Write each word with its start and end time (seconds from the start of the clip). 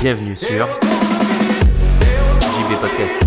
Bienvenue 0.00 0.36
sur 0.36 0.68
JB 2.40 2.80
Podcast. 2.80 3.22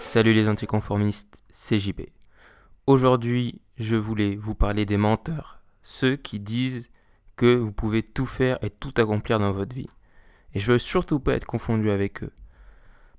Salut 0.00 0.34
les 0.34 0.48
anticonformistes, 0.48 1.44
c'est 1.52 1.78
JB. 1.78 2.00
Aujourd'hui, 2.90 3.60
je 3.76 3.94
voulais 3.94 4.34
vous 4.34 4.56
parler 4.56 4.84
des 4.84 4.96
menteurs, 4.96 5.60
ceux 5.80 6.16
qui 6.16 6.40
disent 6.40 6.90
que 7.36 7.54
vous 7.54 7.70
pouvez 7.70 8.02
tout 8.02 8.26
faire 8.26 8.58
et 8.64 8.70
tout 8.70 8.92
accomplir 8.96 9.38
dans 9.38 9.52
votre 9.52 9.76
vie. 9.76 9.88
Et 10.54 10.58
je 10.58 10.72
veux 10.72 10.78
surtout 10.80 11.20
pas 11.20 11.34
être 11.34 11.44
confondu 11.44 11.92
avec 11.92 12.24
eux. 12.24 12.32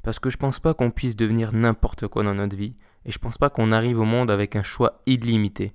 Parce 0.03 0.19
que 0.19 0.29
je 0.29 0.35
pense 0.35 0.59
pas 0.59 0.73
qu'on 0.73 0.91
puisse 0.91 1.15
devenir 1.15 1.53
n'importe 1.53 2.09
quoi 2.09 2.21
dans 2.23 2.33
notre 2.33 2.57
vie, 2.57 2.75
et 3.05 3.11
je 3.11 3.17
pense 3.17 3.37
pas 3.37 3.49
qu'on 3.49 3.71
arrive 3.71 3.97
au 3.97 4.03
monde 4.03 4.29
avec 4.29 4.57
un 4.57 4.61
choix 4.61 5.01
illimité. 5.05 5.73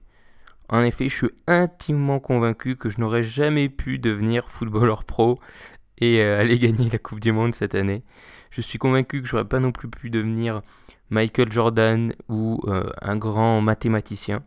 En 0.68 0.82
effet, 0.82 1.09
je 1.09 1.15
suis 1.15 1.30
intimement 1.46 2.20
convaincu 2.20 2.76
que 2.76 2.90
je 2.90 3.01
n'aurais 3.01 3.23
jamais 3.23 3.70
pu 3.70 3.98
devenir 3.98 4.51
footballeur 4.51 5.04
pro 5.04 5.40
et 5.98 6.20
euh, 6.20 6.41
aller 6.41 6.59
gagner 6.59 6.88
la 6.91 6.98
Coupe 6.98 7.20
du 7.20 7.32
Monde 7.32 7.55
cette 7.55 7.74
année. 7.74 8.02
Je 8.50 8.60
suis 8.60 8.78
convaincu 8.78 9.20
que 9.20 9.28
j'aurais 9.28 9.45
pas 9.45 9.60
non 9.60 9.73
plus 9.73 9.88
pu 9.88 10.10
devenir 10.10 10.62
Michael 11.10 11.52
Jordan 11.52 12.14
ou 12.28 12.60
euh, 12.66 12.88
un 13.02 13.16
grand 13.16 13.60
mathématicien. 13.60 14.42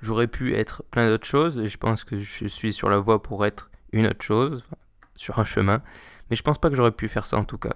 J'aurais 0.00 0.28
pu 0.28 0.54
être 0.54 0.84
plein 0.90 1.08
d'autres 1.08 1.26
choses 1.26 1.58
et 1.58 1.68
je 1.68 1.76
pense 1.76 2.04
que 2.04 2.18
je 2.18 2.46
suis 2.46 2.72
sur 2.72 2.88
la 2.88 2.98
voie 2.98 3.22
pour 3.22 3.44
être 3.44 3.70
une 3.92 4.06
autre 4.06 4.22
chose, 4.22 4.68
sur 5.14 5.38
un 5.38 5.44
chemin, 5.44 5.82
mais 6.30 6.36
je 6.36 6.42
pense 6.42 6.58
pas 6.58 6.70
que 6.70 6.76
j'aurais 6.76 6.92
pu 6.92 7.08
faire 7.08 7.26
ça 7.26 7.36
en 7.36 7.44
tout 7.44 7.58
cas. 7.58 7.74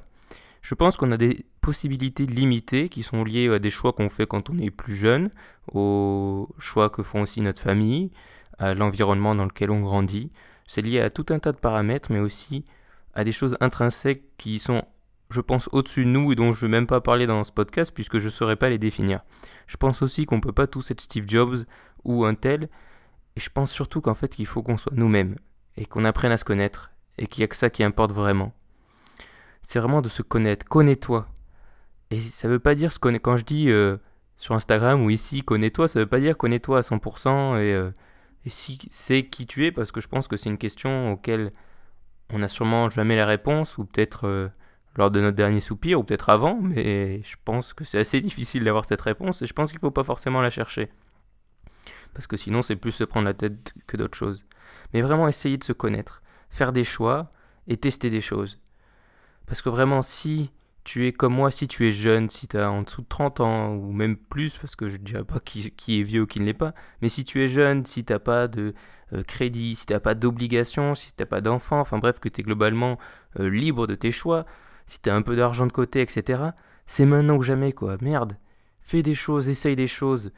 Je 0.61 0.77
pense 0.77 0.97
qu'on 0.97 1.11
a 1.11 1.17
des 1.17 1.45
possibilités 1.61 2.25
limitées 2.27 2.89
qui 2.89 3.03
sont 3.03 3.25
liées 3.25 3.49
à 3.49 3.59
des 3.59 3.71
choix 3.71 3.93
qu'on 3.93 4.09
fait 4.09 4.27
quand 4.27 4.49
on 4.49 4.59
est 4.59 4.71
plus 4.71 4.95
jeune, 4.95 5.31
aux 5.73 6.49
choix 6.59 6.89
que 6.89 7.03
font 7.03 7.23
aussi 7.23 7.41
notre 7.41 7.61
famille, 7.61 8.13
à 8.59 8.75
l'environnement 8.75 9.35
dans 9.35 9.45
lequel 9.45 9.73
on 9.73 9.81
grandit. 9.81 10.31
C'est 10.73 10.81
lié 10.81 11.01
à 11.01 11.11
tout 11.11 11.27
un 11.29 11.39
tas 11.39 11.53
de 11.53 11.59
paramètres, 11.59 12.11
mais 12.11 12.19
aussi 12.19 12.65
à 13.13 13.25
des 13.25 13.33
choses 13.33 13.59
intrinsèques 13.61 14.25
qui 14.39 14.59
sont, 14.59 14.83
je 15.29 15.43
pense, 15.43 15.69
au-dessus 15.73 16.07
de 16.07 16.09
nous 16.09 16.33
et 16.33 16.35
dont 16.35 16.55
je 16.55 16.61
ne 16.61 16.63
veux 16.63 16.69
même 16.69 16.87
pas 16.87 17.03
parler 17.03 17.27
dans 17.27 17.45
ce 17.45 17.53
podcast 17.53 17.93
puisque 17.95 18.19
je 18.19 18.25
ne 18.25 18.31
saurais 18.31 18.57
pas 18.57 18.71
les 18.71 18.79
définir. 18.79 19.21
Je 19.67 19.77
pense 19.77 20.01
aussi 20.01 20.25
qu'on 20.25 20.37
ne 20.37 20.41
peut 20.41 20.53
pas 20.53 20.67
tous 20.67 20.91
être 20.91 21.03
Steve 21.03 21.29
Jobs 21.29 21.67
ou 22.05 22.25
un 22.25 22.33
tel, 22.35 22.71
et 23.37 23.41
je 23.41 23.51
pense 23.51 23.71
surtout 23.71 24.01
qu'en 24.01 24.15
fait 24.15 24.35
qu'il 24.35 24.47
faut 24.47 24.63
qu'on 24.63 24.79
soit 24.79 24.95
nous-mêmes 24.95 25.37
et 25.77 25.85
qu'on 25.85 26.07
apprenne 26.07 26.33
à 26.33 26.39
se 26.39 26.45
connaître 26.47 26.91
et 27.19 27.27
qu'il 27.27 27.43
n'y 27.43 27.45
a 27.45 27.49
que 27.49 27.57
ça 27.57 27.69
qui 27.69 27.85
importe 27.85 28.13
vraiment 28.13 28.55
c'est 29.61 29.79
vraiment 29.79 30.01
de 30.01 30.09
se 30.09 30.23
connaître. 30.23 30.67
Connais-toi. 30.67 31.29
Et 32.11 32.19
ça 32.19 32.49
veut 32.49 32.59
pas 32.59 32.75
dire 32.75 32.93
se 32.93 32.99
connaître. 32.99 33.23
Quand 33.23 33.37
je 33.37 33.45
dis 33.45 33.71
euh, 33.71 33.97
sur 34.37 34.55
Instagram 34.55 35.03
ou 35.05 35.11
ici, 35.11 35.43
connais-toi, 35.43 35.87
ça 35.87 36.01
veut 36.01 36.07
pas 36.07 36.19
dire 36.19 36.37
connais-toi 36.37 36.79
à 36.79 36.81
100% 36.81 37.57
et, 37.57 37.73
euh, 37.73 37.91
et 38.45 38.51
si 38.51 38.79
c'est 38.91 39.25
qui 39.25 39.47
tu 39.47 39.67
es, 39.67 39.73
parce 39.73 39.93
que 39.93 40.01
je 40.01 40.09
pense 40.09 40.29
que 40.29 40.37
c'est 40.37 40.51
une 40.51 40.59
question 40.59 41.13
auquel 41.13 41.53
on 42.33 42.39
n'a 42.39 42.49
sûrement 42.49 42.91
jamais 42.91 43.17
la 43.17 43.27
réponse, 43.27 43.79
ou 43.79 43.85
peut-être 43.85 44.27
euh, 44.27 44.49
lors 44.97 45.11
de 45.11 45.21
notre 45.21 45.37
dernier 45.37 45.61
soupir, 45.61 46.01
ou 46.01 46.05
peut-être 46.05 46.31
avant, 46.31 46.59
mais 46.61 47.23
je 47.23 47.37
pense 47.45 47.75
que 47.75 47.85
c'est 47.85 47.99
assez 47.99 48.21
difficile 48.21 48.65
d'avoir 48.65 48.85
cette 48.85 49.01
réponse 49.01 49.43
et 49.43 49.47
je 49.47 49.53
pense 49.53 49.71
qu'il 49.71 49.81
faut 49.81 49.91
pas 49.91 50.05
forcément 50.05 50.41
la 50.41 50.51
chercher. 50.51 50.91
Parce 52.15 52.27
que 52.27 52.37
sinon, 52.37 52.63
c'est 52.63 52.77
plus 52.77 52.93
se 52.93 53.05
prendre 53.05 53.27
la 53.27 53.35
tête 53.35 53.73
que 53.87 53.97
d'autres 53.97 54.19
choses. 54.19 54.45
Mais 54.93 55.01
vraiment 55.01 55.29
essayer 55.29 55.57
de 55.57 55.65
se 55.65 55.73
connaître, 55.73 56.23
faire 56.51 56.73
des 56.73 56.85
choix 56.85 57.31
et 57.69 57.77
tester 57.77 58.11
des 58.11 58.21
choses. 58.21 58.59
Parce 59.47 59.63
que 59.63 59.71
vraiment, 59.71 60.03
si 60.03 60.51
tu 60.85 61.07
es 61.07 61.13
comme 61.13 61.35
moi, 61.35 61.51
si 61.51 61.69
tu 61.69 61.87
es 61.87 61.93
jeune, 61.93 62.29
si 62.29 62.49
tu 62.49 62.59
as 62.59 62.71
en 62.71 62.83
dessous 62.83 63.03
de 63.03 63.07
30 63.09 63.41
ans, 63.41 63.75
ou 63.75 63.93
même 63.93 64.17
plus, 64.17 64.57
parce 64.59 64.75
que 64.75 64.89
je 64.89 64.99
ne 64.99 65.05
dirais 65.05 65.25
pas 65.25 65.39
qui, 65.39 66.01
est 66.01 66.03
vieux 66.03 66.23
ou 66.23 66.27
qui 66.27 66.41
ne 66.41 66.45
l'est 66.45 66.55
pas, 66.55 66.75
mais 67.01 67.09
si 67.09 67.25
tu 67.25 67.43
es 67.43 67.49
jeune, 67.49 67.87
si 67.87 68.05
tu 68.05 68.13
n'as 68.13 68.19
pas 68.19 68.49
de 68.49 68.75
euh, 69.13 69.23
crédit, 69.23 69.77
si 69.77 69.87
tu 69.87 69.93
n'as 69.93 70.01
pas 70.01 70.15
d'obligation, 70.15 70.95
si 70.95 71.09
tu 71.09 71.15
n'as 71.21 71.27
pas 71.27 71.41
d'enfant, 71.41 71.81
enfin 71.81 71.99
bref, 71.99 72.19
que 72.19 72.29
tu 72.29 72.41
es 72.41 72.45
globalement 72.45 72.99
euh, 73.39 73.49
libre 73.49 73.87
de 73.87 73.95
tes 73.95 74.11
choix, 74.11 74.45
si 74.87 75.01
tu 75.01 75.09
as 75.09 75.15
un 75.15 75.23
peu 75.23 75.37
d'argent 75.37 75.67
de 75.67 75.73
côté, 75.73 76.01
etc., 76.01 76.43
c'est 76.87 77.07
maintenant 77.07 77.37
ou 77.37 77.43
jamais, 77.43 77.73
quoi. 77.73 77.97
Merde. 78.01 78.37
Fais 78.81 79.03
des 79.03 79.15
choses, 79.15 79.49
essaye 79.49 79.77
des 79.77 79.87
choses. 79.87 80.33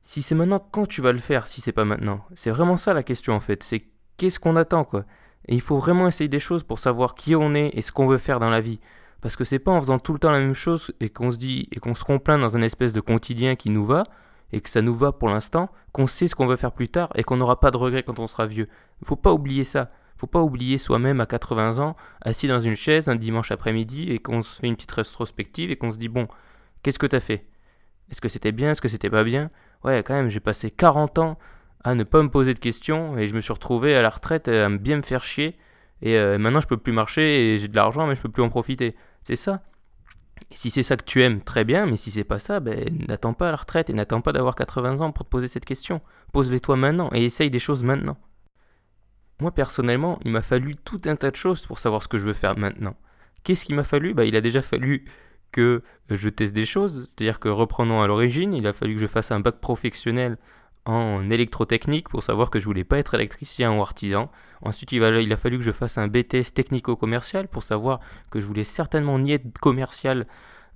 Si 0.00 0.22
c'est 0.22 0.34
maintenant, 0.34 0.58
quand 0.58 0.86
tu 0.86 1.02
vas 1.02 1.12
le 1.12 1.18
faire, 1.18 1.46
si 1.46 1.60
c'est 1.60 1.72
pas 1.72 1.84
maintenant? 1.84 2.24
C'est 2.34 2.50
vraiment 2.50 2.78
ça 2.78 2.94
la 2.94 3.02
question, 3.02 3.34
en 3.34 3.40
fait. 3.40 3.62
C'est 3.62 3.84
qu'est-ce 4.16 4.40
qu'on 4.40 4.56
attend, 4.56 4.84
quoi? 4.84 5.04
Et 5.48 5.54
il 5.54 5.60
faut 5.60 5.78
vraiment 5.78 6.08
essayer 6.08 6.28
des 6.28 6.40
choses 6.40 6.62
pour 6.62 6.78
savoir 6.78 7.14
qui 7.14 7.36
on 7.36 7.54
est 7.54 7.70
et 7.74 7.82
ce 7.82 7.92
qu'on 7.92 8.06
veut 8.06 8.18
faire 8.18 8.40
dans 8.40 8.50
la 8.50 8.60
vie. 8.60 8.80
Parce 9.26 9.34
que 9.34 9.42
c'est 9.42 9.58
pas 9.58 9.72
en 9.72 9.80
faisant 9.80 9.98
tout 9.98 10.12
le 10.12 10.20
temps 10.20 10.30
la 10.30 10.38
même 10.38 10.54
chose 10.54 10.92
et 11.00 11.08
qu'on 11.08 11.32
se 11.32 11.36
dit 11.36 11.66
et 11.72 11.80
qu'on 11.80 11.94
se 11.94 12.04
complaint 12.04 12.38
dans 12.38 12.56
un 12.56 12.62
espèce 12.62 12.92
de 12.92 13.00
quotidien 13.00 13.56
qui 13.56 13.70
nous 13.70 13.84
va 13.84 14.04
et 14.52 14.60
que 14.60 14.68
ça 14.68 14.82
nous 14.82 14.94
va 14.94 15.10
pour 15.10 15.28
l'instant 15.28 15.68
qu'on 15.90 16.06
sait 16.06 16.28
ce 16.28 16.36
qu'on 16.36 16.46
veut 16.46 16.54
faire 16.54 16.70
plus 16.70 16.88
tard 16.88 17.10
et 17.16 17.24
qu'on 17.24 17.36
n'aura 17.36 17.58
pas 17.58 17.72
de 17.72 17.76
regrets 17.76 18.04
quand 18.04 18.20
on 18.20 18.28
sera 18.28 18.46
vieux. 18.46 18.68
Faut 19.02 19.16
pas 19.16 19.32
oublier 19.32 19.64
ça. 19.64 19.90
Faut 20.16 20.28
pas 20.28 20.40
oublier 20.42 20.78
soi-même 20.78 21.20
à 21.20 21.26
80 21.26 21.80
ans, 21.80 21.96
assis 22.22 22.46
dans 22.46 22.60
une 22.60 22.76
chaise 22.76 23.08
un 23.08 23.16
dimanche 23.16 23.50
après-midi 23.50 24.12
et 24.12 24.20
qu'on 24.20 24.42
se 24.42 24.60
fait 24.60 24.68
une 24.68 24.76
petite 24.76 24.92
rétrospective 24.92 25.72
et 25.72 25.76
qu'on 25.76 25.90
se 25.90 25.98
dit 25.98 26.08
bon, 26.08 26.28
qu'est-ce 26.84 27.00
que 27.00 27.08
t'as 27.08 27.18
fait? 27.18 27.48
Est-ce 28.12 28.20
que 28.20 28.28
c'était 28.28 28.52
bien? 28.52 28.70
Est-ce 28.70 28.80
que 28.80 28.86
c'était 28.86 29.10
pas 29.10 29.24
bien? 29.24 29.50
Ouais, 29.82 30.04
quand 30.06 30.14
même, 30.14 30.28
j'ai 30.28 30.38
passé 30.38 30.70
40 30.70 31.18
ans 31.18 31.36
à 31.82 31.96
ne 31.96 32.04
pas 32.04 32.22
me 32.22 32.28
poser 32.28 32.54
de 32.54 32.60
questions 32.60 33.18
et 33.18 33.26
je 33.26 33.34
me 33.34 33.40
suis 33.40 33.52
retrouvé 33.52 33.96
à 33.96 34.02
la 34.02 34.10
retraite 34.10 34.46
à 34.46 34.68
bien 34.68 34.94
me 34.94 35.02
faire 35.02 35.24
chier 35.24 35.56
et 36.00 36.16
euh, 36.16 36.38
maintenant 36.38 36.60
je 36.60 36.68
peux 36.68 36.76
plus 36.76 36.92
marcher 36.92 37.54
et 37.54 37.58
j'ai 37.58 37.68
de 37.68 37.74
l'argent 37.74 38.06
mais 38.06 38.14
je 38.14 38.20
peux 38.20 38.28
plus 38.28 38.44
en 38.44 38.50
profiter. 38.50 38.94
C'est 39.26 39.34
ça. 39.34 39.60
Et 40.52 40.56
si 40.56 40.70
c'est 40.70 40.84
ça 40.84 40.96
que 40.96 41.02
tu 41.02 41.20
aimes, 41.20 41.42
très 41.42 41.64
bien, 41.64 41.84
mais 41.84 41.96
si 41.96 42.12
c'est 42.12 42.22
pas 42.22 42.38
ça, 42.38 42.60
ben 42.60 42.96
n'attends 43.08 43.32
pas 43.32 43.48
à 43.48 43.50
la 43.50 43.56
retraite 43.56 43.90
et 43.90 43.92
n'attends 43.92 44.20
pas 44.20 44.32
d'avoir 44.32 44.54
80 44.54 45.00
ans 45.00 45.10
pour 45.10 45.24
te 45.24 45.30
poser 45.30 45.48
cette 45.48 45.64
question. 45.64 46.00
Pose-les 46.32 46.60
toi 46.60 46.76
maintenant 46.76 47.10
et 47.12 47.24
essaye 47.24 47.50
des 47.50 47.58
choses 47.58 47.82
maintenant. 47.82 48.16
Moi 49.40 49.50
personnellement, 49.50 50.20
il 50.24 50.30
m'a 50.30 50.42
fallu 50.42 50.76
tout 50.76 51.00
un 51.06 51.16
tas 51.16 51.32
de 51.32 51.36
choses 51.36 51.66
pour 51.66 51.80
savoir 51.80 52.04
ce 52.04 52.08
que 52.08 52.18
je 52.18 52.24
veux 52.24 52.34
faire 52.34 52.56
maintenant. 52.56 52.94
Qu'est-ce 53.42 53.64
qu'il 53.64 53.74
m'a 53.74 53.82
fallu? 53.82 54.14
Bah, 54.14 54.24
Il 54.26 54.36
a 54.36 54.40
déjà 54.40 54.62
fallu 54.62 55.06
que 55.50 55.82
je 56.08 56.28
teste 56.28 56.54
des 56.54 56.64
choses, 56.64 57.06
c'est-à-dire 57.08 57.40
que 57.40 57.48
reprenons 57.48 58.02
à 58.02 58.06
l'origine, 58.06 58.54
il 58.54 58.68
a 58.68 58.72
fallu 58.72 58.94
que 58.94 59.00
je 59.00 59.08
fasse 59.08 59.32
un 59.32 59.40
bac 59.40 59.58
professionnel 59.58 60.38
en 60.86 61.28
électrotechnique 61.28 62.08
pour 62.08 62.22
savoir 62.22 62.48
que 62.48 62.60
je 62.60 62.64
voulais 62.64 62.84
pas 62.84 62.98
être 62.98 63.14
électricien 63.14 63.76
ou 63.76 63.82
artisan. 63.82 64.30
Ensuite, 64.62 64.92
il, 64.92 65.02
a 65.02 65.36
fallu 65.36 65.58
que 65.58 65.64
je 65.64 65.72
fasse 65.72 65.98
un 65.98 66.08
BTS 66.08 66.54
technico-commercial 66.54 67.48
pour 67.48 67.62
savoir 67.62 68.00
que 68.30 68.40
je 68.40 68.46
voulais 68.46 68.64
certainement 68.64 69.18
ni 69.18 69.32
être 69.32 69.58
commercial 69.58 70.26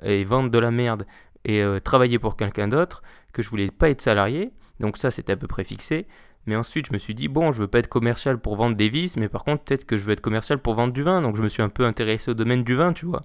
et 0.03 0.25
vendre 0.25 0.51
de 0.51 0.59
la 0.59 0.71
merde 0.71 1.07
et 1.45 1.63
euh, 1.63 1.79
travailler 1.79 2.19
pour 2.19 2.37
quelqu'un 2.37 2.69
d'autre, 2.69 3.03
que 3.33 3.43
je 3.43 3.49
voulais 3.49 3.71
pas 3.71 3.89
être 3.89 4.03
salarié. 4.03 4.51
Donc 4.81 4.99
ça, 4.99 5.11
c'était 5.11 5.33
à 5.33 5.37
peu 5.37 5.47
près 5.47 5.65
fixé. 5.65 6.07
Mais 6.47 6.57
ensuite, 6.57 6.87
je 6.87 6.93
me 6.93 6.99
suis 6.99 7.15
dit, 7.15 7.29
bon, 7.29 7.53
je 7.53 7.61
veux 7.61 7.69
pas 7.69 7.79
être 7.79 7.89
commercial 7.89 8.39
pour 8.39 8.57
vendre 8.57 8.77
des 8.77 8.89
vis, 8.89 9.17
mais 9.17 9.29
par 9.29 9.45
contre, 9.45 9.63
peut-être 9.63 9.85
que 9.85 9.97
je 9.97 10.05
veux 10.05 10.13
être 10.13 10.21
commercial 10.21 10.59
pour 10.59 10.75
vendre 10.75 10.93
du 10.93 11.03
vin. 11.03 11.23
Donc 11.23 11.37
je 11.37 11.43
me 11.43 11.49
suis 11.49 11.63
un 11.63 11.69
peu 11.69 11.85
intéressé 11.85 12.31
au 12.31 12.35
domaine 12.35 12.65
du 12.65 12.75
vin, 12.75 12.93
tu 12.93 13.07
vois. 13.07 13.23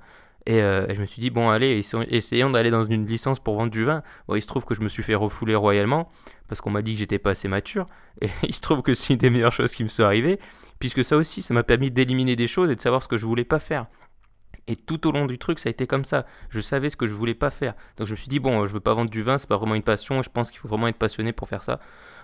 Et, 0.47 0.61
euh, 0.61 0.85
je 0.93 0.99
me 0.99 1.05
suis 1.05 1.21
dit, 1.21 1.29
bon, 1.29 1.49
allez, 1.49 1.81
essayons 2.09 2.49
d'aller 2.49 2.69
dans 2.71 2.83
une 2.83 3.07
licence 3.07 3.39
pour 3.39 3.57
vendre 3.57 3.71
du 3.71 3.83
vin. 3.83 4.03
Bon, 4.27 4.35
il 4.35 4.41
se 4.41 4.47
trouve 4.47 4.65
que 4.65 4.75
je 4.75 4.81
me 4.81 4.89
suis 4.89 5.03
fait 5.03 5.15
refouler 5.15 5.55
royalement 5.55 6.09
parce 6.47 6.61
qu'on 6.61 6.69
m'a 6.69 6.81
dit 6.81 6.93
que 6.93 6.99
j'étais 6.99 7.19
pas 7.19 7.31
assez 7.31 7.47
mature. 7.47 7.85
Et 8.21 8.29
il 8.43 8.53
se 8.53 8.61
trouve 8.61 8.81
que 8.81 8.93
c'est 8.93 9.13
une 9.13 9.19
des 9.19 9.29
meilleures 9.29 9.53
choses 9.53 9.73
qui 9.73 9.83
me 9.83 9.89
sont 9.89 10.03
arrivées, 10.03 10.39
puisque 10.79 11.03
ça 11.03 11.17
aussi, 11.17 11.41
ça 11.41 11.53
m'a 11.53 11.63
permis 11.63 11.91
d'éliminer 11.91 12.35
des 12.35 12.47
choses 12.47 12.69
et 12.69 12.75
de 12.75 12.81
savoir 12.81 13.01
ce 13.01 13.07
que 13.07 13.17
je 13.17 13.25
voulais 13.25 13.43
pas 13.43 13.59
faire. 13.59 13.87
Et 14.67 14.75
tout 14.75 15.07
au 15.07 15.11
long 15.11 15.25
du 15.25 15.37
truc, 15.37 15.59
ça 15.59 15.69
a 15.69 15.71
été 15.71 15.85
comme 15.85 16.05
ça. 16.05 16.25
Je 16.49 16.59
savais 16.59 16.89
ce 16.89 16.97
que 16.97 17.05
je 17.05 17.13
voulais 17.13 17.35
pas 17.35 17.51
faire. 17.51 17.73
Donc 17.97 18.07
je 18.07 18.13
me 18.13 18.17
suis 18.17 18.29
dit, 18.29 18.39
bon, 18.39 18.65
je 18.65 18.73
veux 18.73 18.79
pas 18.79 18.93
vendre 18.93 19.11
du 19.11 19.21
vin, 19.21 19.37
c'est 19.37 19.47
pas 19.47 19.57
vraiment 19.57 19.75
une 19.75 19.83
passion, 19.83 20.23
je 20.23 20.29
pense 20.29 20.49
qu'il 20.49 20.59
faut 20.59 20.67
vraiment 20.67 20.87
être 20.87 20.97
passionné 20.97 21.33
pour 21.33 21.47
faire 21.47 21.61
ça. 21.61 21.79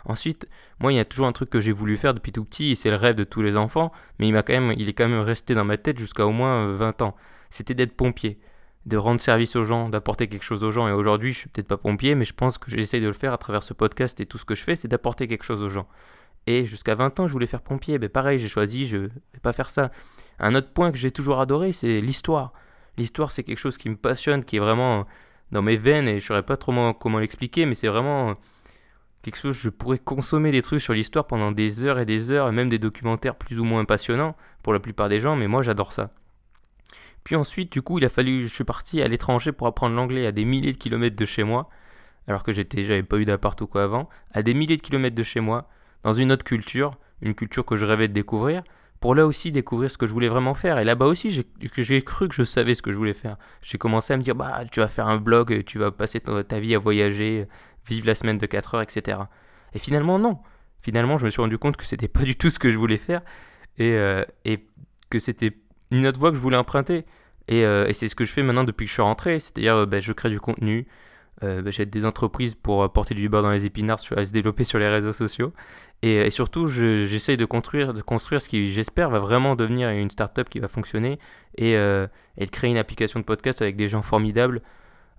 Ensuite, 0.05 0.47
moi, 0.79 0.91
il 0.91 0.95
y 0.95 0.99
a 0.99 1.05
toujours 1.05 1.27
un 1.27 1.31
truc 1.31 1.51
que 1.51 1.61
j'ai 1.61 1.71
voulu 1.71 1.97
faire 1.97 2.15
depuis 2.15 2.31
tout 2.31 2.43
petit, 2.43 2.71
et 2.71 2.75
c'est 2.75 2.89
le 2.89 2.95
rêve 2.95 3.15
de 3.15 3.23
tous 3.23 3.43
les 3.43 3.55
enfants, 3.57 3.91
mais 4.17 4.27
il, 4.27 4.33
quand 4.33 4.49
même, 4.49 4.73
il 4.75 4.89
est 4.89 4.93
quand 4.93 5.07
même 5.07 5.19
resté 5.19 5.53
dans 5.53 5.65
ma 5.65 5.77
tête 5.77 5.99
jusqu'à 5.99 6.25
au 6.25 6.31
moins 6.31 6.65
20 6.73 7.01
euh, 7.01 7.05
ans 7.05 7.15
c'était 7.51 7.75
d'être 7.75 7.95
pompier, 7.95 8.39
de 8.87 8.97
rendre 8.97 9.21
service 9.21 9.55
aux 9.55 9.63
gens, 9.63 9.89
d'apporter 9.89 10.27
quelque 10.27 10.43
chose 10.43 10.63
aux 10.63 10.71
gens. 10.71 10.87
Et 10.87 10.91
aujourd'hui, 10.91 11.33
je 11.33 11.39
suis 11.39 11.49
peut-être 11.49 11.67
pas 11.67 11.77
pompier, 11.77 12.15
mais 12.15 12.25
je 12.25 12.33
pense 12.33 12.57
que 12.57 12.71
j'essaye 12.71 13.01
de 13.01 13.07
le 13.07 13.13
faire 13.13 13.33
à 13.33 13.37
travers 13.37 13.61
ce 13.61 13.73
podcast 13.73 14.19
et 14.19 14.25
tout 14.25 14.39
ce 14.39 14.45
que 14.45 14.55
je 14.55 14.63
fais, 14.63 14.75
c'est 14.75 14.87
d'apporter 14.87 15.27
quelque 15.27 15.43
chose 15.43 15.61
aux 15.61 15.69
gens. 15.69 15.87
Et 16.47 16.65
jusqu'à 16.65 16.95
20 16.95 17.19
ans, 17.19 17.27
je 17.27 17.33
voulais 17.33 17.47
faire 17.47 17.61
pompier. 17.61 17.99
Ben 17.99 18.09
pareil, 18.09 18.39
j'ai 18.39 18.47
choisi, 18.47 18.87
je 18.87 18.97
vais 18.97 19.09
pas 19.41 19.53
faire 19.53 19.69
ça. 19.69 19.91
Un 20.39 20.55
autre 20.55 20.71
point 20.73 20.91
que 20.91 20.97
j'ai 20.97 21.11
toujours 21.11 21.39
adoré, 21.39 21.71
c'est 21.71 22.01
l'histoire. 22.01 22.53
L'histoire, 22.97 23.31
c'est 23.31 23.43
quelque 23.43 23.59
chose 23.59 23.77
qui 23.77 23.89
me 23.89 23.95
passionne, 23.95 24.43
qui 24.43 24.57
est 24.57 24.59
vraiment 24.59 25.05
dans 25.51 25.61
mes 25.61 25.77
veines, 25.77 26.07
et 26.07 26.19
je 26.19 26.25
saurais 26.25 26.43
pas 26.43 26.57
trop 26.57 26.93
comment 26.93 27.19
l'expliquer, 27.19 27.65
mais 27.65 27.75
c'est 27.75 27.87
vraiment 27.87 28.33
quelque 29.21 29.37
chose, 29.37 29.57
je 29.57 29.69
pourrais 29.69 29.99
consommer 29.99 30.51
des 30.51 30.61
trucs 30.61 30.81
sur 30.81 30.93
l'histoire 30.93 31.27
pendant 31.27 31.51
des 31.51 31.83
heures 31.83 31.99
et 31.99 32.05
des 32.05 32.31
heures, 32.31 32.47
et 32.47 32.51
même 32.51 32.69
des 32.69 32.79
documentaires 32.79 33.35
plus 33.35 33.59
ou 33.59 33.63
moins 33.63 33.85
passionnants 33.85 34.35
pour 34.63 34.73
la 34.73 34.79
plupart 34.79 35.09
des 35.09 35.19
gens, 35.19 35.35
mais 35.35 35.47
moi 35.47 35.61
j'adore 35.61 35.93
ça. 35.93 36.09
Puis 37.23 37.35
ensuite, 37.35 37.71
du 37.71 37.83
coup, 37.83 37.99
il 37.99 38.05
a 38.05 38.09
fallu, 38.09 38.43
je 38.43 38.53
suis 38.53 38.63
parti 38.63 39.01
à 39.01 39.07
l'étranger 39.07 39.51
pour 39.51 39.67
apprendre 39.67 39.95
l'anglais 39.95 40.25
à 40.25 40.31
des 40.31 40.43
milliers 40.43 40.71
de 40.71 40.77
kilomètres 40.77 41.15
de 41.15 41.25
chez 41.25 41.43
moi. 41.43 41.69
alors 42.27 42.43
que 42.43 42.51
j'étais, 42.51 42.83
j'avais 42.83 43.03
pas 43.03 43.17
eu 43.17 43.25
d'appart 43.25 43.59
ou 43.61 43.67
quoi 43.67 43.83
avant, 43.83 44.09
à 44.31 44.41
des 44.43 44.53
milliers 44.53 44.77
de 44.77 44.81
kilomètres 44.81 45.15
de 45.15 45.23
chez 45.23 45.39
moi, 45.39 45.67
dans 46.03 46.13
une 46.13 46.31
autre 46.31 46.43
culture, 46.43 46.91
une 47.21 47.35
culture 47.35 47.65
que 47.65 47.75
je 47.75 47.85
rêvais 47.85 48.07
de 48.07 48.13
découvrir, 48.13 48.63
pour 49.01 49.15
là 49.15 49.25
aussi 49.25 49.51
découvrir 49.51 49.89
ce 49.89 49.97
que 49.97 50.05
je 50.05 50.13
voulais 50.13 50.29
vraiment 50.29 50.53
faire. 50.53 50.77
Et 50.77 50.83
là-bas 50.83 51.07
aussi, 51.07 51.31
j'ai, 51.31 52.01
cru 52.03 52.29
que 52.29 52.35
je 52.35 52.43
savais 52.43 52.75
ce 52.75 52.83
que 52.83 52.91
je 52.91 52.97
voulais 52.97 53.15
faire. 53.15 53.35
J'ai 53.61 53.79
commencé 53.79 54.13
à 54.13 54.17
me 54.17 54.21
dire, 54.21 54.35
bah, 54.35 54.63
tu 54.71 54.79
vas 54.79 54.87
faire 54.87 55.07
un 55.07 55.17
blog, 55.17 55.63
tu 55.65 55.79
vas 55.79 55.91
passer 55.91 56.19
ta, 56.19 56.59
vie 56.59 56.75
à 56.75 56.79
voyager, 56.79 57.47
vivre 57.89 58.05
la 58.05 58.15
semaine 58.15 58.37
de 58.37 58.45
4 58.45 58.75
heures, 58.75 58.81
etc. 58.81 59.17
Et 59.73 59.79
finalement, 59.79 60.19
non. 60.19 60.39
Finalement, 60.81 61.17
je 61.17 61.25
me 61.25 61.31
suis 61.31 61.41
rendu 61.41 61.57
compte 61.57 61.77
que 61.77 61.83
c'était 61.83 62.07
pas 62.07 62.21
du 62.21 62.35
tout 62.35 62.51
ce 62.51 62.59
que 62.59 62.69
je 62.69 62.77
voulais 62.77 62.97
faire 62.97 63.21
et, 63.77 63.93
euh, 63.93 64.23
que 65.09 65.17
c'était 65.17 65.57
une 65.89 66.05
autre 66.05 66.19
voie 66.19 66.29
que 66.29 66.37
je 66.37 66.41
voulais 66.41 66.57
emprunter. 66.57 67.05
Et, 67.47 67.65
euh, 67.65 67.87
et 67.87 67.93
c'est 67.93 68.07
ce 68.07 68.15
que 68.15 68.23
je 68.23 68.31
fais 68.31 68.43
maintenant 68.43 68.63
depuis 68.63 68.85
que 68.85 68.89
je 68.89 68.93
suis 68.93 69.01
rentré. 69.01 69.39
C'est-à-dire, 69.39 69.75
euh, 69.75 69.85
ben, 69.87 69.99
je 69.99 70.13
crée 70.13 70.29
du 70.29 70.39
contenu, 70.39 70.87
euh, 71.43 71.61
ben, 71.61 71.71
j'aide 71.71 71.89
des 71.89 72.05
entreprises 72.05 72.55
pour 72.55 72.83
euh, 72.83 72.87
porter 72.87 73.13
du 73.15 73.29
beurre 73.29 73.43
dans 73.43 73.51
les 73.51 73.65
épinards, 73.65 73.99
sur, 73.99 74.17
à 74.17 74.25
se 74.25 74.31
développer 74.31 74.63
sur 74.63 74.79
les 74.79 74.87
réseaux 74.87 75.13
sociaux. 75.13 75.53
Et, 76.03 76.15
et 76.17 76.29
surtout, 76.29 76.67
je- 76.67 77.05
j'essaye 77.05 77.37
de 77.37 77.45
construire, 77.45 77.93
de 77.93 78.01
construire 78.01 78.41
ce 78.41 78.49
qui, 78.49 78.71
j'espère, 78.71 79.09
va 79.09 79.19
vraiment 79.19 79.55
devenir 79.55 79.89
une 79.89 80.09
startup 80.11 80.49
qui 80.49 80.59
va 80.59 80.67
fonctionner 80.67 81.19
et, 81.57 81.75
euh, 81.77 82.07
de 82.39 82.45
créer 82.45 82.69
une 82.71 82.77
application 82.77 83.19
de 83.19 83.25
podcast 83.25 83.61
avec 83.61 83.75
des 83.75 83.87
gens 83.87 84.01
formidables. 84.01 84.61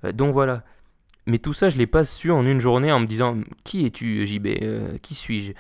Euh, 0.04 0.12
donc 0.12 0.32
voilà. 0.32 0.64
Mais 1.26 1.38
tout 1.38 1.52
ça, 1.52 1.68
je 1.68 1.76
l'ai 1.78 1.86
pas 1.86 2.02
su 2.04 2.30
en 2.32 2.44
une 2.46 2.58
journée 2.60 2.90
en 2.90 2.98
me 2.98 3.06
disant 3.06 3.36
Qui 3.64 3.86
es-tu, 3.86 4.26
JB 4.26 4.48
Euh, 4.62 4.98
Qui 5.02 5.14
suis-je? 5.14 5.52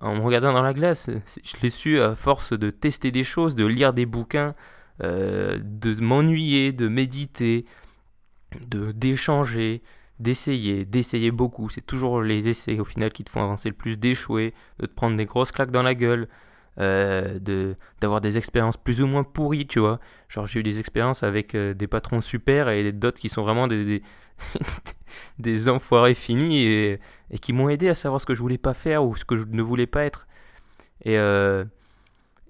En 0.00 0.14
me 0.16 0.20
regardant 0.20 0.52
dans 0.52 0.62
la 0.62 0.74
glace, 0.74 1.08
je 1.42 1.54
l'ai 1.62 1.70
su 1.70 1.98
à 2.00 2.14
force 2.14 2.52
de 2.52 2.70
tester 2.70 3.10
des 3.10 3.24
choses, 3.24 3.54
de 3.54 3.64
lire 3.66 3.92
des 3.94 4.06
bouquins, 4.06 4.52
euh, 5.02 5.58
de 5.62 5.94
m'ennuyer, 6.00 6.72
de 6.72 6.88
méditer, 6.88 7.64
de 8.68 8.92
d'échanger, 8.92 9.82
d'essayer, 10.18 10.84
d'essayer 10.84 11.30
beaucoup. 11.30 11.68
C'est 11.68 11.86
toujours 11.86 12.22
les 12.22 12.48
essais 12.48 12.78
au 12.80 12.84
final 12.84 13.10
qui 13.12 13.24
te 13.24 13.30
font 13.30 13.42
avancer 13.42 13.68
le 13.68 13.74
plus, 13.74 13.96
d'échouer, 13.98 14.54
de 14.78 14.86
te 14.86 14.92
prendre 14.92 15.16
des 15.16 15.26
grosses 15.26 15.52
claques 15.52 15.70
dans 15.70 15.82
la 15.82 15.94
gueule, 15.94 16.28
euh, 16.80 17.38
de 17.40 17.76
d'avoir 18.00 18.20
des 18.20 18.38
expériences 18.38 18.76
plus 18.76 19.02
ou 19.02 19.06
moins 19.06 19.24
pourries, 19.24 19.66
tu 19.66 19.80
vois. 19.80 20.00
Genre 20.28 20.46
j'ai 20.46 20.60
eu 20.60 20.62
des 20.62 20.78
expériences 20.78 21.22
avec 21.22 21.54
euh, 21.54 21.74
des 21.74 21.86
patrons 21.86 22.20
super 22.20 22.68
et 22.68 22.92
d'autres 22.92 23.20
qui 23.20 23.28
sont 23.28 23.42
vraiment 23.42 23.66
des, 23.66 24.02
des, 25.38 25.68
enfoirés 25.68 26.14
finis 26.14 26.62
et, 26.62 27.00
et 27.30 27.38
qui 27.38 27.52
m'ont 27.52 27.68
aidé 27.68 27.88
à 27.88 27.94
savoir 27.94 28.20
ce 28.20 28.26
que 28.26 28.34
je 28.34 28.40
voulais 28.40 28.58
pas 28.58 28.74
faire 28.74 29.04
ou 29.04 29.16
ce 29.16 29.24
que 29.24 29.36
je 29.36 29.44
ne 29.46 29.62
voulais 29.62 29.86
pas 29.86 30.04
être. 30.04 30.26
Et, 31.04 31.18
euh, 31.18 31.64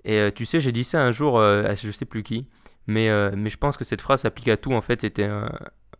et 0.05 0.31
tu 0.35 0.47
sais, 0.47 0.61
j'ai 0.61 0.73
dit 0.73 0.85
ça 0.85 1.03
un 1.03 1.13
jour 1.13 1.41
à 1.41 1.75
je 1.75 1.91
sais 1.91 2.07
plus 2.07 2.23
qui, 2.23 2.49
mais, 2.87 3.11
mais 3.37 3.51
je 3.51 3.59
pense 3.59 3.77
que 3.77 3.85
cette 3.85 4.01
phrase 4.01 4.23
s'applique 4.23 4.49
à 4.49 4.57
tout. 4.57 4.73
En 4.73 4.81
fait, 4.81 5.03
c'était 5.03 5.29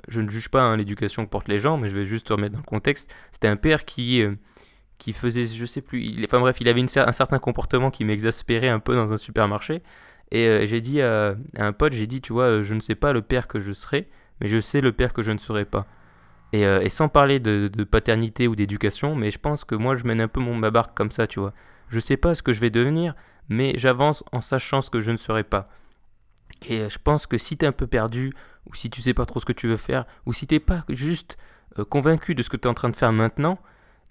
je 0.09 0.21
ne 0.21 0.29
juge 0.29 0.49
pas 0.49 0.63
hein, 0.63 0.77
l'éducation 0.77 1.25
que 1.25 1.31
portent 1.31 1.49
les 1.49 1.59
gens, 1.59 1.77
mais 1.77 1.89
je 1.89 1.97
vais 1.97 2.07
juste 2.07 2.29
te 2.29 2.33
remettre 2.33 2.55
dans 2.55 2.61
le 2.61 2.65
contexte. 2.65 3.13
C'était 3.33 3.49
un 3.49 3.57
père 3.57 3.85
qui, 3.85 4.23
euh, 4.23 4.35
qui 4.99 5.13
faisait, 5.13 5.45
je 5.45 5.65
sais 5.67 5.81
plus, 5.81 6.25
enfin 6.25 6.41
bref, 6.41 6.57
il 6.61 6.69
avait 6.69 6.83
un 6.83 7.13
certain 7.13 7.39
comportement 7.39 7.91
qui 7.91 8.05
m'exaspérait 8.05 8.69
un 8.69 8.81
peu 8.81 8.95
dans 8.95 9.13
un 9.13 9.17
supermarché. 9.17 9.83
Et 10.31 10.47
euh, 10.47 10.67
j'ai 10.67 10.81
dit 10.81 11.01
à, 11.01 11.37
un 11.57 11.73
pote, 11.73 11.93
j'ai 11.93 12.07
dit, 12.07 12.21
tu 12.21 12.33
vois, 12.33 12.45
euh, 12.45 12.63
je 12.63 12.75
ne 12.75 12.81
sais 12.81 12.95
pas 12.95 13.13
le 13.13 13.23
père 13.23 13.49
que 13.49 13.61
je 13.61 13.73
serai, 13.73 14.09
mais 14.41 14.49
je 14.49 14.61
sais 14.61 14.81
le 14.81 14.93
père 14.93 15.13
que 15.13 15.23
je 15.23 15.33
ne 15.33 15.39
serai 15.39 15.65
pas. 15.65 15.87
Et, 16.53 16.89
sans 16.89 17.11
parler 17.11 17.41
de, 17.41 17.69
paternité 17.85 18.49
ou 18.49 18.57
d'éducation, 18.57 19.15
mais 19.15 19.31
je 19.31 19.39
pense 19.39 19.65
que 19.65 19.75
moi 19.75 19.95
je 19.95 20.05
mène 20.05 20.23
un 20.23 20.29
peu 20.29 20.41
ma 20.41 20.71
barque 20.71 20.97
comme 20.97 21.11
ça, 21.11 21.27
tu 21.27 21.41
vois. 21.41 21.53
Je 21.91 22.01
sais 22.01 22.17
pas 22.17 22.35
ce 22.35 22.43
que 22.43 22.55
je 22.55 22.61
vais 22.61 22.71
devenir, 22.71 23.15
mais 23.51 23.75
j'avance 23.77 24.25
en 24.33 24.41
sachant 24.41 24.81
ce 24.81 24.89
que 24.89 25.03
je 25.03 25.11
ne 25.11 25.19
serai 25.19 25.45
pas. 25.45 25.69
Et 26.67 26.81
euh, 26.81 26.89
je 26.89 26.99
pense 27.03 27.27
que 27.27 27.39
si 27.39 27.57
t'es 27.57 27.67
un 27.67 27.73
peu 27.73 27.87
perdu, 27.87 28.33
ou 28.67 28.75
si 28.75 28.91
tu 28.91 29.01
sais 29.03 29.15
pas 29.15 29.27
trop 29.27 29.41
ce 29.41 29.45
que 29.45 29.53
tu 29.53 29.69
veux 29.69 29.77
faire, 29.77 30.05
ou 30.27 30.33
si 30.33 30.47
t'es 30.47 30.61
pas 30.61 30.83
juste 30.89 31.37
euh, 31.79 31.85
convaincu 31.85 32.35
de 32.35 32.43
ce 32.43 32.51
que 32.51 32.57
tu 32.57 32.67
es 32.67 32.71
en 32.71 32.75
train 32.75 32.91
de 32.91 32.97
faire 32.97 33.13
maintenant, 33.13 33.59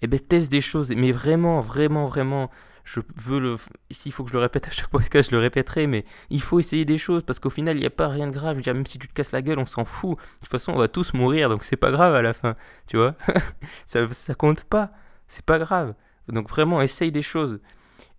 eh 0.02 0.06
ben 0.06 0.18
teste 0.18 0.50
des 0.50 0.60
choses. 0.60 0.90
Mais 0.90 1.12
vraiment, 1.12 1.60
vraiment, 1.60 2.06
vraiment, 2.06 2.50
je 2.84 3.00
veux 3.16 3.38
le. 3.38 3.56
Ici, 3.90 4.08
il 4.08 4.12
faut 4.12 4.24
que 4.24 4.30
je 4.30 4.34
le 4.34 4.40
répète 4.40 4.66
à 4.68 4.70
chaque 4.70 4.88
podcast, 4.90 5.30
je 5.30 5.36
le 5.36 5.40
répéterai, 5.40 5.86
mais 5.86 6.04
il 6.30 6.40
faut 6.42 6.58
essayer 6.58 6.84
des 6.84 6.98
choses 6.98 7.22
parce 7.22 7.38
qu'au 7.38 7.50
final, 7.50 7.76
il 7.76 7.80
n'y 7.80 7.86
a 7.86 7.90
pas 7.90 8.08
rien 8.08 8.26
de 8.26 8.32
grave. 8.32 8.52
Je 8.52 8.56
veux 8.56 8.62
dire, 8.62 8.74
même 8.74 8.86
si 8.86 8.98
tu 8.98 9.08
te 9.08 9.12
casses 9.12 9.32
la 9.32 9.42
gueule, 9.42 9.58
on 9.58 9.66
s'en 9.66 9.84
fout. 9.84 10.18
De 10.18 10.40
toute 10.40 10.48
façon, 10.48 10.72
on 10.72 10.78
va 10.78 10.88
tous 10.88 11.12
mourir, 11.14 11.48
donc 11.48 11.64
c'est 11.64 11.76
pas 11.76 11.90
grave 11.90 12.14
à 12.14 12.22
la 12.22 12.34
fin, 12.34 12.54
tu 12.86 12.96
vois. 12.96 13.14
ça, 13.86 14.08
ça 14.08 14.34
compte 14.34 14.64
pas, 14.64 14.92
c'est 15.26 15.44
pas 15.44 15.58
grave. 15.58 15.94
Donc 16.28 16.48
vraiment, 16.48 16.80
essaye 16.80 17.12
des 17.12 17.22
choses. 17.22 17.60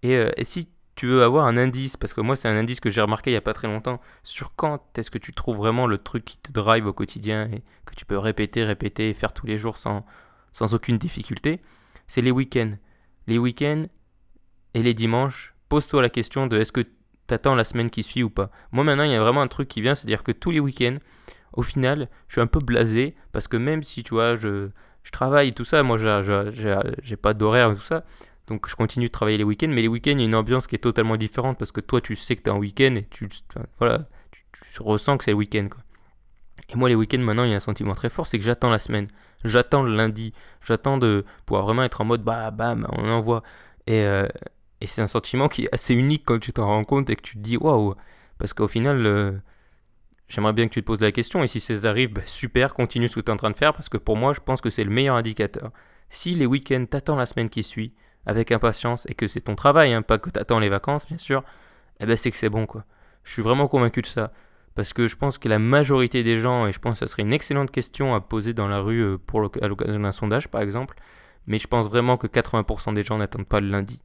Et, 0.03 0.15
euh, 0.15 0.29
et 0.37 0.45
si 0.45 0.69
tu 0.99 1.07
veux 1.07 1.23
avoir 1.23 1.45
un 1.45 1.55
indice, 1.55 1.95
parce 1.95 2.13
que 2.13 2.19
moi, 2.19 2.35
c'est 2.35 2.49
un 2.49 2.57
indice 2.57 2.81
que 2.81 2.89
j'ai 2.89 2.99
remarqué 2.99 3.31
il 3.31 3.33
y 3.33 3.37
a 3.37 3.41
pas 3.41 3.53
très 3.53 3.69
longtemps, 3.69 4.01
sur 4.21 4.53
quand 4.57 4.97
est-ce 4.97 5.09
que 5.09 5.17
tu 5.17 5.31
trouves 5.31 5.55
vraiment 5.55 5.87
le 5.87 5.97
truc 5.97 6.25
qui 6.25 6.37
te 6.37 6.51
drive 6.51 6.85
au 6.87 6.91
quotidien 6.91 7.47
et 7.53 7.63
que 7.85 7.95
tu 7.95 8.03
peux 8.03 8.17
répéter, 8.17 8.65
répéter 8.65 9.13
faire 9.13 9.31
tous 9.31 9.45
les 9.45 9.57
jours 9.57 9.77
sans, 9.77 10.05
sans 10.51 10.73
aucune 10.73 10.97
difficulté, 10.97 11.61
c'est 12.05 12.21
les 12.21 12.31
week-ends. 12.31 12.73
Les 13.27 13.37
week-ends 13.37 13.85
et 14.73 14.83
les 14.83 14.93
dimanches, 14.93 15.55
pose-toi 15.69 16.01
la 16.01 16.09
question 16.09 16.47
de 16.47 16.59
est-ce 16.59 16.73
que 16.73 16.83
t'attends 17.27 17.55
la 17.55 17.63
semaine 17.63 17.89
qui 17.89 18.03
suit 18.03 18.23
ou 18.23 18.29
pas. 18.29 18.51
Moi 18.73 18.83
maintenant, 18.83 19.03
il 19.03 19.11
y 19.11 19.15
a 19.15 19.21
vraiment 19.21 19.41
un 19.41 19.47
truc 19.47 19.69
qui 19.69 19.79
vient, 19.79 19.95
c'est-à-dire 19.95 20.23
que 20.23 20.33
tous 20.33 20.51
les 20.51 20.59
week-ends, 20.59 20.97
au 21.53 21.63
final, 21.63 22.09
je 22.27 22.33
suis 22.33 22.41
un 22.41 22.47
peu 22.47 22.59
blasé 22.59 23.15
parce 23.31 23.47
que 23.47 23.55
même 23.55 23.83
si 23.83 24.03
tu 24.03 24.15
vois, 24.15 24.35
je, 24.35 24.67
je 25.03 25.11
travaille 25.11 25.53
tout 25.53 25.63
ça, 25.63 25.81
moi 25.81 25.97
j'ai 25.97 27.15
pas 27.15 27.33
d'horaire 27.33 27.71
et 27.71 27.75
tout 27.75 27.79
ça, 27.79 28.03
donc 28.49 28.67
je 28.67 28.75
continue 28.75 29.07
de 29.07 29.11
travailler 29.11 29.37
les 29.37 29.43
week-ends, 29.43 29.69
mais 29.69 29.81
les 29.81 29.87
week-ends, 29.87 30.11
il 30.11 30.19
y 30.19 30.23
a 30.23 30.25
une 30.25 30.35
ambiance 30.35 30.67
qui 30.67 30.75
est 30.75 30.79
totalement 30.79 31.15
différente 31.15 31.57
parce 31.57 31.71
que 31.71 31.81
toi, 31.81 32.01
tu 32.01 32.15
sais 32.15 32.35
que 32.35 32.41
t'es 32.41 32.51
en 32.51 32.57
week-end 32.57 32.95
et 32.95 33.05
tu, 33.05 33.29
voilà, 33.77 33.99
tu, 34.31 34.43
tu 34.73 34.81
ressens 34.81 35.17
que 35.17 35.23
c'est 35.23 35.31
le 35.31 35.37
week-end 35.37 35.67
quoi. 35.69 35.81
Et 36.71 36.75
moi, 36.75 36.87
les 36.87 36.95
week-ends, 36.95 37.19
maintenant, 37.19 37.45
il 37.45 37.49
y 37.49 37.53
a 37.53 37.55
un 37.55 37.61
sentiment 37.61 37.95
très 37.95 38.09
fort, 38.09 38.27
c'est 38.27 38.37
que 38.37 38.45
j'attends 38.45 38.69
la 38.69 38.79
semaine. 38.79 39.07
J'attends 39.43 39.81
le 39.81 39.95
lundi. 39.95 40.33
J'attends 40.65 40.97
de 40.97 41.25
pouvoir 41.45 41.65
vraiment 41.65 41.83
être 41.83 42.01
en 42.01 42.05
mode, 42.05 42.23
bah, 42.23 42.51
bam, 42.51 42.87
on 42.91 43.09
envoie. 43.09 43.41
Et, 43.87 44.03
euh, 44.03 44.27
et 44.81 44.87
c'est 44.87 45.01
un 45.01 45.07
sentiment 45.07 45.47
qui 45.47 45.63
est 45.65 45.73
assez 45.73 45.95
unique 45.95 46.23
quand 46.25 46.39
tu 46.39 46.53
t'en 46.53 46.67
rends 46.67 46.83
compte 46.83 47.09
et 47.09 47.15
que 47.15 47.21
tu 47.21 47.37
te 47.37 47.41
dis, 47.41 47.57
waouh. 47.57 47.95
Parce 48.37 48.53
qu'au 48.53 48.67
final, 48.67 49.03
euh, 49.05 49.31
j'aimerais 50.27 50.53
bien 50.53 50.67
que 50.67 50.73
tu 50.73 50.81
te 50.81 50.85
poses 50.85 51.01
la 51.01 51.11
question. 51.11 51.43
Et 51.43 51.47
si 51.47 51.59
ça 51.59 51.73
arrive, 51.89 52.13
bah, 52.13 52.21
super, 52.25 52.75
continue 52.75 53.07
ce 53.07 53.15
que 53.15 53.21
tu 53.21 53.31
es 53.31 53.33
en 53.33 53.37
train 53.37 53.51
de 53.51 53.57
faire. 53.57 53.73
Parce 53.73 53.89
que 53.89 53.97
pour 53.97 54.15
moi, 54.15 54.33
je 54.33 54.39
pense 54.39 54.61
que 54.61 54.69
c'est 54.69 54.83
le 54.83 54.91
meilleur 54.91 55.15
indicateur. 55.15 55.71
Si 56.09 56.35
les 56.35 56.45
week-ends, 56.45 56.85
t'attends 56.87 57.15
la 57.15 57.25
semaine 57.25 57.49
qui 57.49 57.63
suit, 57.63 57.93
avec 58.25 58.51
impatience, 58.51 59.05
et 59.09 59.13
que 59.13 59.27
c'est 59.27 59.41
ton 59.41 59.55
travail, 59.55 59.93
hein, 59.93 60.01
pas 60.01 60.17
que 60.17 60.29
t'attends 60.29 60.59
les 60.59 60.69
vacances, 60.69 61.07
bien 61.07 61.17
sûr, 61.17 61.43
eh 61.99 62.05
ben 62.05 62.15
c'est 62.15 62.31
que 62.31 62.37
c'est 62.37 62.49
bon, 62.49 62.65
quoi. 62.65 62.85
Je 63.23 63.33
suis 63.33 63.41
vraiment 63.41 63.67
convaincu 63.67 64.01
de 64.01 64.07
ça. 64.07 64.31
Parce 64.75 64.93
que 64.93 65.07
je 65.07 65.15
pense 65.15 65.37
que 65.37 65.49
la 65.49 65.59
majorité 65.59 66.23
des 66.23 66.37
gens, 66.37 66.65
et 66.67 66.71
je 66.71 66.79
pense 66.79 66.99
que 66.99 67.05
ce 67.05 67.11
serait 67.11 67.23
une 67.23 67.33
excellente 67.33 67.71
question 67.71 68.15
à 68.15 68.21
poser 68.21 68.53
dans 68.53 68.67
la 68.67 68.79
rue 68.79 69.01
euh, 69.01 69.17
pour 69.17 69.51
à 69.61 69.67
l'occasion 69.67 69.99
d'un 69.99 70.11
sondage 70.11 70.47
par 70.47 70.61
exemple, 70.61 70.95
mais 71.47 71.59
je 71.59 71.67
pense 71.67 71.89
vraiment 71.89 72.15
que 72.15 72.27
80% 72.27 72.93
des 72.93 73.03
gens 73.03 73.17
n'attendent 73.17 73.47
pas 73.47 73.59
le 73.59 73.67
lundi. 73.67 74.01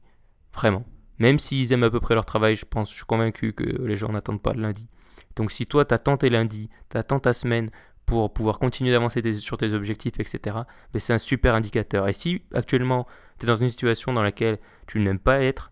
Vraiment. 0.53 0.83
Même 1.19 1.39
s'ils 1.39 1.71
aiment 1.71 1.83
à 1.83 1.89
peu 1.89 1.99
près 1.99 2.13
leur 2.13 2.25
travail, 2.25 2.55
je 2.57 2.65
pense, 2.65 2.89
je 2.91 2.95
suis 2.95 3.05
convaincu 3.05 3.53
que 3.53 3.63
les 3.63 3.95
gens 3.95 4.09
n'attendent 4.09 4.41
pas 4.41 4.53
le 4.53 4.61
lundi. 4.61 4.89
Donc 5.35 5.51
si 5.51 5.65
toi 5.65 5.85
t'attends 5.85 6.17
tes 6.17 6.29
lundis, 6.29 6.69
t'attends 6.89 7.19
ta 7.19 7.33
semaine 7.33 7.69
pour 8.05 8.33
pouvoir 8.33 8.59
continuer 8.59 8.91
d'avancer 8.91 9.33
sur 9.33 9.57
tes 9.57 9.73
objectifs, 9.73 10.19
etc., 10.19 10.57
ben 10.93 10.99
c'est 10.99 11.13
un 11.13 11.19
super 11.19 11.55
indicateur. 11.55 12.07
Et 12.07 12.13
si 12.13 12.43
actuellement 12.53 13.07
tu 13.39 13.45
es 13.45 13.47
dans 13.47 13.55
une 13.55 13.69
situation 13.69 14.13
dans 14.13 14.23
laquelle 14.23 14.59
tu 14.87 14.99
n'aimes 14.99 15.19
pas 15.19 15.41
être, 15.41 15.71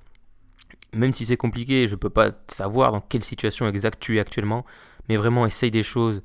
même 0.93 1.11
si 1.11 1.25
c'est 1.25 1.37
compliqué, 1.37 1.87
je 1.87 1.95
peux 1.95 2.09
pas 2.09 2.31
savoir 2.47 2.91
dans 2.91 3.01
quelle 3.01 3.23
situation 3.23 3.67
exacte 3.67 3.99
tu 3.99 4.17
es 4.17 4.19
actuellement, 4.19 4.65
mais 5.09 5.17
vraiment 5.17 5.45
essaye 5.45 5.71
des 5.71 5.83
choses, 5.83 6.23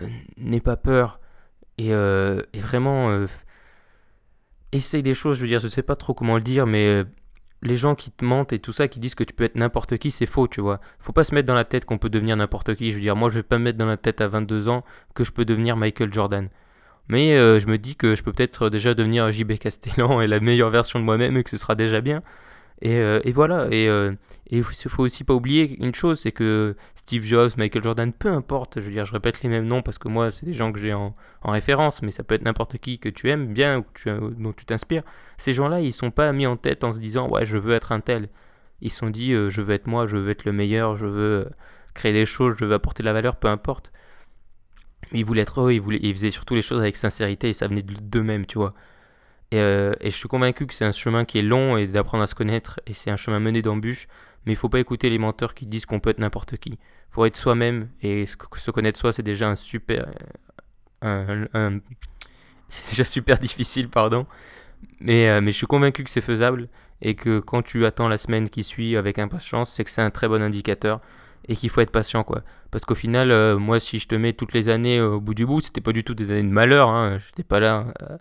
euh, 0.00 0.08
n'aie 0.36 0.60
pas 0.60 0.76
peur 0.76 1.20
et, 1.78 1.92
euh, 1.92 2.42
vraiment 2.54 3.10
euh, 3.10 3.26
essaye 4.72 5.02
des 5.02 5.14
choses. 5.14 5.36
Je 5.36 5.42
veux 5.42 5.48
dire, 5.48 5.60
je 5.60 5.68
sais 5.68 5.82
pas 5.82 5.96
trop 5.96 6.14
comment 6.14 6.36
le 6.36 6.42
dire, 6.42 6.66
mais 6.66 7.04
les 7.62 7.76
gens 7.76 7.94
qui 7.94 8.10
te 8.10 8.24
mentent 8.24 8.52
et 8.52 8.58
tout 8.58 8.72
ça, 8.72 8.88
qui 8.88 9.00
disent 9.00 9.14
que 9.14 9.24
tu 9.24 9.32
peux 9.32 9.44
être 9.44 9.54
n'importe 9.54 9.96
qui, 9.96 10.10
c'est 10.10 10.26
faux, 10.26 10.48
tu 10.48 10.60
vois. 10.60 10.80
Faut 10.98 11.12
pas 11.12 11.24
se 11.24 11.34
mettre 11.34 11.46
dans 11.46 11.54
la 11.54 11.64
tête 11.64 11.84
qu'on 11.84 11.98
peut 11.98 12.10
devenir 12.10 12.36
n'importe 12.36 12.74
qui. 12.74 12.90
Je 12.90 12.96
veux 12.96 13.00
dire, 13.00 13.16
moi, 13.16 13.28
je 13.30 13.36
vais 13.36 13.42
pas 13.42 13.58
me 13.58 13.64
mettre 13.64 13.78
dans 13.78 13.86
la 13.86 13.96
tête 13.96 14.20
à 14.20 14.28
22 14.28 14.68
ans 14.68 14.84
que 15.14 15.24
je 15.24 15.30
peux 15.30 15.44
devenir 15.44 15.76
Michael 15.76 16.12
Jordan. 16.12 16.48
Mais 17.08 17.36
euh, 17.36 17.60
je 17.60 17.66
me 17.66 17.78
dis 17.78 17.96
que 17.96 18.14
je 18.14 18.22
peux 18.22 18.32
peut-être 18.32 18.68
déjà 18.68 18.94
devenir 18.94 19.30
JB 19.30 19.58
Castellan 19.58 20.20
et 20.20 20.26
la 20.26 20.40
meilleure 20.40 20.70
version 20.70 20.98
de 20.98 21.04
moi-même 21.04 21.36
et 21.36 21.44
que 21.44 21.50
ce 21.50 21.56
sera 21.56 21.74
déjà 21.74 22.00
bien. 22.00 22.22
Et, 22.82 22.98
euh, 22.98 23.20
et 23.24 23.32
voilà. 23.32 23.68
Et 23.70 23.88
euh, 23.88 24.12
il 24.50 24.64
faut 24.64 25.04
aussi 25.04 25.24
pas 25.24 25.34
oublier 25.34 25.78
une 25.82 25.94
chose, 25.94 26.20
c'est 26.20 26.32
que 26.32 26.76
Steve 26.96 27.22
Jobs, 27.22 27.52
Michael 27.56 27.84
Jordan, 27.84 28.12
peu 28.12 28.28
importe, 28.28 28.80
je 28.80 28.84
veux 28.84 28.90
dire, 28.90 29.04
je 29.04 29.12
répète 29.12 29.42
les 29.42 29.48
mêmes 29.48 29.66
noms 29.66 29.82
parce 29.82 29.98
que 29.98 30.08
moi, 30.08 30.30
c'est 30.32 30.46
des 30.46 30.52
gens 30.52 30.72
que 30.72 30.80
j'ai 30.80 30.92
en, 30.92 31.14
en 31.42 31.52
référence, 31.52 32.02
mais 32.02 32.10
ça 32.10 32.24
peut 32.24 32.34
être 32.34 32.42
n'importe 32.42 32.78
qui 32.78 32.98
que 32.98 33.08
tu 33.08 33.30
aimes 33.30 33.54
bien 33.54 33.78
ou 33.78 33.84
tu, 33.94 34.10
dont 34.38 34.52
tu 34.52 34.66
t'inspires. 34.66 35.04
Ces 35.38 35.52
gens-là, 35.52 35.80
ils 35.80 35.92
sont 35.92 36.10
pas 36.10 36.32
mis 36.32 36.46
en 36.46 36.56
tête 36.56 36.82
en 36.82 36.92
se 36.92 36.98
disant, 36.98 37.30
ouais, 37.30 37.46
je 37.46 37.56
veux 37.56 37.72
être 37.72 37.92
un 37.92 38.00
tel. 38.00 38.28
Ils 38.80 38.90
sont 38.90 39.10
dit, 39.10 39.32
euh, 39.32 39.48
je 39.48 39.62
veux 39.62 39.74
être 39.74 39.86
moi, 39.86 40.06
je 40.06 40.16
veux 40.16 40.30
être 40.30 40.44
le 40.44 40.52
meilleur, 40.52 40.96
je 40.96 41.06
veux 41.06 41.46
euh, 41.46 41.50
créer 41.94 42.12
des 42.12 42.26
choses, 42.26 42.56
je 42.58 42.64
veux 42.64 42.74
apporter 42.74 43.04
de 43.04 43.06
la 43.06 43.12
valeur, 43.12 43.36
peu 43.36 43.46
importe. 43.46 43.92
Ils 45.12 45.24
voulaient 45.24 45.42
être 45.42 45.60
heureux, 45.60 45.72
ils, 45.72 45.80
voulaient, 45.80 46.00
ils 46.02 46.14
faisaient 46.14 46.32
surtout 46.32 46.56
les 46.56 46.62
choses 46.62 46.80
avec 46.80 46.96
sincérité 46.96 47.50
et 47.50 47.52
ça 47.52 47.68
venait 47.68 47.82
d'eux-mêmes, 47.82 48.44
tu 48.44 48.58
vois. 48.58 48.74
Et, 49.52 49.60
euh, 49.60 49.92
et, 50.00 50.10
je 50.10 50.16
suis 50.16 50.28
convaincu 50.28 50.66
que 50.66 50.72
c'est 50.72 50.86
un 50.86 50.92
chemin 50.92 51.24
qui 51.26 51.38
est 51.38 51.42
long 51.42 51.76
et 51.76 51.86
d'apprendre 51.86 52.24
à 52.24 52.26
se 52.26 52.34
connaître 52.34 52.80
et 52.86 52.94
c'est 52.94 53.10
un 53.10 53.18
chemin 53.18 53.38
mené 53.38 53.60
d'embûches. 53.60 54.08
Mais 54.46 54.52
il 54.52 54.56
faut 54.56 54.70
pas 54.70 54.80
écouter 54.80 55.10
les 55.10 55.18
menteurs 55.18 55.54
qui 55.54 55.66
disent 55.66 55.86
qu'on 55.86 56.00
peut 56.00 56.10
être 56.10 56.18
n'importe 56.18 56.56
qui. 56.56 56.70
Il 56.70 56.78
faut 57.10 57.24
être 57.26 57.36
soi-même 57.36 57.88
et 58.00 58.26
se 58.26 58.70
connaître 58.70 58.98
soi, 58.98 59.12
c'est 59.12 59.22
déjà 59.22 59.48
un 59.48 59.54
super. 59.54 60.10
Un, 61.02 61.46
C'est 62.68 62.92
déjà 62.92 63.04
super 63.04 63.38
difficile, 63.38 63.88
pardon. 63.88 64.26
Mais, 65.00 65.28
euh, 65.28 65.40
mais 65.42 65.52
je 65.52 65.58
suis 65.58 65.66
convaincu 65.66 66.02
que 66.04 66.10
c'est 66.10 66.22
faisable 66.22 66.68
et 67.02 67.14
que 67.14 67.38
quand 67.38 67.62
tu 67.62 67.84
attends 67.84 68.08
la 68.08 68.18
semaine 68.18 68.48
qui 68.48 68.64
suit 68.64 68.96
avec 68.96 69.18
impatience, 69.18 69.70
c'est 69.70 69.84
que 69.84 69.90
c'est 69.90 70.02
un 70.02 70.10
très 70.10 70.28
bon 70.28 70.40
indicateur 70.42 71.00
et 71.48 71.56
qu'il 71.56 71.68
faut 71.68 71.82
être 71.82 71.90
patient 71.90 72.24
quoi. 72.24 72.42
Parce 72.70 72.84
qu'au 72.84 72.94
final, 72.94 73.30
euh, 73.30 73.58
moi 73.58 73.78
si 73.80 73.98
je 73.98 74.08
te 74.08 74.14
mets 74.14 74.32
toutes 74.32 74.54
les 74.54 74.68
années 74.68 75.00
au 75.00 75.20
bout 75.20 75.34
du 75.34 75.44
bout, 75.44 75.60
c'était 75.60 75.80
pas 75.80 75.92
du 75.92 76.04
tout 76.04 76.14
des 76.14 76.30
années 76.30 76.48
de 76.48 76.54
malheur, 76.54 76.88
hein. 76.88 77.18
j'étais 77.18 77.42
pas 77.42 77.60
là 77.60 77.86
euh, 78.02 78.16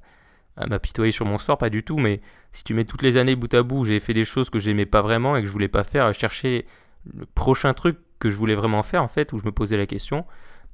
m'apitoyer 0.67 1.11
sur 1.11 1.25
mon 1.25 1.37
sort, 1.37 1.57
pas 1.57 1.69
du 1.69 1.83
tout, 1.83 1.97
mais 1.97 2.21
si 2.51 2.63
tu 2.63 2.73
mets 2.73 2.85
toutes 2.85 3.01
les 3.01 3.17
années 3.17 3.35
bout 3.35 3.53
à 3.53 3.63
bout, 3.63 3.85
j'ai 3.85 3.99
fait 3.99 4.13
des 4.13 4.23
choses 4.23 4.49
que 4.49 4.59
j'aimais 4.59 4.85
pas 4.85 5.01
vraiment 5.01 5.35
et 5.35 5.41
que 5.41 5.47
je 5.47 5.51
voulais 5.51 5.67
pas 5.67 5.83
faire, 5.83 6.13
chercher 6.13 6.65
le 7.13 7.25
prochain 7.25 7.73
truc 7.73 7.97
que 8.19 8.29
je 8.29 8.37
voulais 8.37 8.55
vraiment 8.55 8.83
faire 8.83 9.03
en 9.03 9.07
fait, 9.07 9.33
où 9.33 9.39
je 9.39 9.45
me 9.45 9.51
posais 9.51 9.77
la 9.77 9.85
question, 9.85 10.25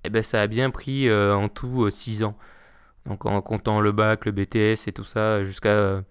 eh 0.03 0.09
ben 0.09 0.23
ça 0.23 0.41
a 0.41 0.47
bien 0.47 0.69
pris 0.69 1.07
euh, 1.07 1.35
en 1.35 1.47
tout 1.47 1.89
6 1.89 2.23
ans. 2.23 2.37
Donc 3.05 3.25
en 3.25 3.41
comptant 3.41 3.79
le 3.79 3.91
bac, 3.91 4.25
le 4.25 4.31
BTS 4.31 4.87
et 4.87 4.91
tout 4.93 5.05
ça, 5.05 5.43
jusqu'à 5.43 6.03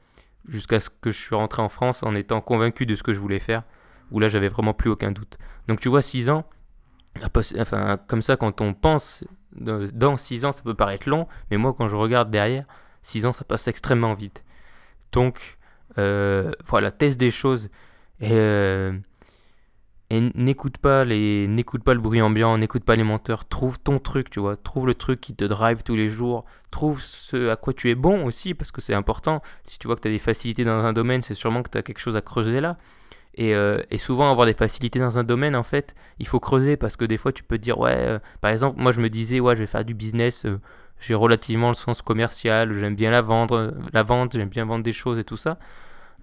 jusqu'à 0.48 0.80
ce 0.80 0.88
que 0.88 1.10
je 1.10 1.20
suis 1.20 1.34
rentré 1.34 1.60
en 1.60 1.68
France 1.68 2.02
en 2.02 2.14
étant 2.14 2.40
convaincu 2.40 2.86
de 2.86 2.94
ce 2.94 3.02
que 3.02 3.12
je 3.12 3.20
voulais 3.20 3.38
faire, 3.38 3.62
où 4.10 4.20
là 4.20 4.28
j'avais 4.28 4.48
vraiment 4.48 4.74
plus 4.74 4.90
aucun 4.90 5.10
doute. 5.10 5.38
Donc 5.68 5.80
tu 5.80 5.88
vois, 5.88 6.02
6 6.02 6.30
ans, 6.30 6.44
enfin, 7.34 7.98
comme 8.06 8.22
ça 8.22 8.36
quand 8.36 8.60
on 8.60 8.72
pense 8.72 9.24
dans 9.52 10.16
6 10.16 10.44
ans 10.44 10.52
ça 10.52 10.62
peut 10.62 10.74
paraître 10.74 11.08
long, 11.08 11.26
mais 11.50 11.56
moi 11.56 11.74
quand 11.76 11.88
je 11.88 11.96
regarde 11.96 12.30
derrière, 12.30 12.64
6 13.06 13.26
ans 13.26 13.32
ça 13.32 13.44
passe 13.44 13.68
extrêmement 13.68 14.14
vite. 14.14 14.44
Donc 15.12 15.58
euh, 15.98 16.52
voilà, 16.66 16.90
teste 16.90 17.18
des 17.18 17.30
choses 17.30 17.70
et, 18.20 18.28
euh, 18.32 18.92
n'écoute 20.10 20.78
pas 20.78 21.04
les 21.04 21.48
pas 21.84 21.94
le 21.94 22.00
bruit 22.00 22.20
ambiant, 22.20 22.58
n'écoute 22.58 22.84
pas 22.84 22.96
les 22.96 23.04
menteurs, 23.04 23.44
trouve 23.44 23.78
ton 23.78 23.98
truc, 23.98 24.28
tu 24.30 24.40
vois, 24.40 24.56
trouve 24.56 24.86
le 24.86 24.94
truc 24.94 25.20
qui 25.20 25.34
te 25.34 25.44
drive 25.44 25.82
tous 25.84 25.96
les 25.96 26.08
jours, 26.08 26.44
trouve 26.70 27.00
ce 27.00 27.48
à 27.50 27.56
quoi 27.56 27.72
tu 27.72 27.90
es 27.90 27.94
bon 27.94 28.24
aussi 28.24 28.54
parce 28.54 28.72
que 28.72 28.80
c'est 28.80 28.94
important. 28.94 29.40
Si 29.64 29.78
tu 29.78 29.86
vois 29.86 29.96
que 29.96 30.02
tu 30.02 30.08
as 30.08 30.10
des 30.10 30.18
facilités 30.18 30.64
dans 30.64 30.84
un 30.84 30.92
domaine, 30.92 31.22
c'est 31.22 31.34
sûrement 31.34 31.62
que 31.62 31.70
tu 31.70 31.78
as 31.78 31.82
quelque 31.82 32.00
chose 32.00 32.16
à 32.16 32.20
creuser 32.22 32.60
là. 32.60 32.76
Euh, 33.38 33.82
et, 33.90 33.98
souvent, 33.98 34.30
avoir 34.30 34.46
des 34.46 34.54
facilités 34.54 34.98
dans 34.98 35.18
un 35.18 35.24
domaine, 35.24 35.54
en 35.56 35.62
fait, 35.62 35.94
il 36.18 36.26
faut 36.26 36.40
creuser 36.40 36.78
parce 36.78 36.96
que 36.96 37.04
des 37.04 37.18
fois, 37.18 37.32
tu 37.32 37.42
peux 37.42 37.58
te 37.58 37.62
dire, 37.62 37.78
ouais, 37.78 38.18
par 38.40 38.50
exemple, 38.50 38.80
moi, 38.80 38.92
je 38.92 39.00
me 39.00 39.10
disais, 39.10 39.40
ouais, 39.40 39.54
je 39.56 39.60
vais 39.60 39.66
faire 39.66 39.84
du 39.84 39.92
business, 39.92 40.46
j'ai 40.98 41.14
relativement 41.14 41.68
le 41.68 41.74
sens 41.74 42.02
commercial, 42.02 42.72
j'aime 42.72 42.94
bien 42.94 43.10
la 43.10 43.22
vendre, 43.22 43.74
la 43.92 44.02
vente, 44.02 44.32
j'aime 44.34 44.48
bien 44.48 44.64
vendre 44.64 44.82
des 44.82 44.92
choses 44.92 45.18
et 45.18 45.24
tout 45.24 45.36
ça, 45.36 45.58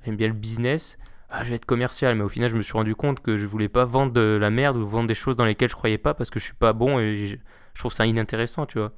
j'aime 0.06 0.15
bien 0.15 0.27
le 0.27 0.34
business. 0.34 0.98
Ah, 1.30 1.44
je 1.44 1.50
vais 1.50 1.56
être 1.56 1.65
commercial, 1.65 2.15
mais 2.15 2.24
au 2.24 2.30
final, 2.30 2.50
je 2.50 2.56
me 2.56 2.62
suis 2.62 2.74
rendu 2.74 2.96
compte 2.96 3.22
que 3.22 3.38
je 3.38 3.48
voulais 3.48 3.70
pas 3.70 3.86
vendre 3.86 4.13
de 4.13 4.38
la 4.39 4.51
merde 4.51 4.77
ou 4.77 4.86
vendre 4.86 5.08
des 5.08 5.15
choses 5.15 5.36
dans 5.36 5.46
lesquelles 5.46 5.70
je 5.70 5.75
croyais 5.75 5.98
pas 5.98 6.13
parce 6.13 6.30
que 6.30 6.39
je 6.39 6.46
suis 6.46 6.53
pas 6.53 6.74
bon 6.74 7.00
et 7.00 7.15
je, 7.15 7.38
trouve 7.74 7.92
ça 7.92 8.06
inintéressant, 8.06 8.68
tu 8.68 8.77
vois. 8.77 8.92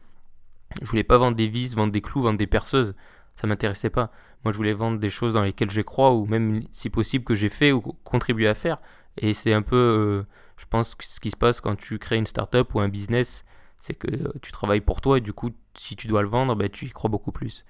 Je 0.81 0.89
voulais 0.89 1.05
pas 1.05 1.17
vendre 1.17 1.37
des 1.37 1.47
vis, 1.47 1.75
vendre 1.75 1.93
des 1.93 2.01
clous, 2.01 2.23
vendre 2.23 2.37
des 2.37 2.47
perceuses 2.47 2.93
ça 3.35 3.47
m'intéressait 3.47 3.89
pas. 3.89 4.11
Moi, 4.43 4.51
je 4.51 4.57
voulais 4.57 4.73
vendre 4.73 4.97
des 4.97 5.09
choses 5.09 5.33
dans 5.33 5.43
lesquelles 5.43 5.71
je 5.71 5.81
crois 5.81 6.13
ou 6.13 6.25
même, 6.25 6.61
si 6.71 6.89
possible, 6.89 7.25
que 7.25 7.35
j'ai 7.35 7.49
fait 7.49 7.71
ou 7.71 7.81
contribué 7.81 8.47
à 8.47 8.55
faire. 8.55 8.77
Et 9.17 9.33
c'est 9.33 9.53
un 9.53 9.61
peu, 9.61 9.75
euh, 9.75 10.23
je 10.57 10.65
pense, 10.65 10.95
ce 10.99 11.19
qui 11.19 11.31
se 11.31 11.37
passe 11.37 11.61
quand 11.61 11.75
tu 11.75 11.99
crées 11.99 12.17
une 12.17 12.25
startup 12.25 12.73
ou 12.73 12.79
un 12.79 12.87
business, 12.87 13.43
c'est 13.79 13.95
que 13.95 14.07
euh, 14.07 14.31
tu 14.41 14.51
travailles 14.51 14.81
pour 14.81 15.01
toi 15.01 15.17
et 15.17 15.21
du 15.21 15.33
coup, 15.33 15.51
si 15.75 15.95
tu 15.95 16.07
dois 16.07 16.21
le 16.21 16.27
vendre, 16.27 16.55
ben, 16.55 16.69
tu 16.69 16.85
y 16.85 16.89
crois 16.89 17.09
beaucoup 17.09 17.31
plus. 17.31 17.65